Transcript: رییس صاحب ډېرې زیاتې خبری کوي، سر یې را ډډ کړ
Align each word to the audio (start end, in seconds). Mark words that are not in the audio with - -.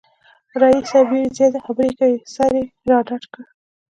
رییس 0.61 0.85
صاحب 0.91 1.07
ډېرې 1.11 1.35
زیاتې 1.37 1.59
خبری 1.65 1.91
کوي، 1.99 2.17
سر 2.33 2.51
یې 2.59 2.65
را 2.89 2.97
ډډ 3.07 3.23
کړ 3.33 3.43